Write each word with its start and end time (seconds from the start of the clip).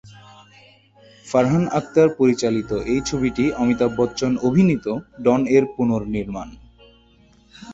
ফারহান 1.25 1.63
আখতার 1.71 2.09
পরিচালিত 2.19 2.71
এই 2.91 3.01
ছবিটি 3.09 3.43
অমিতাভ 3.57 3.91
বচ্চন 3.99 4.31
অভিনীত 4.47 4.85
"ডন" 5.23 5.41
এর 5.55 5.63
পুনর্নির্মাণ। 5.75 6.49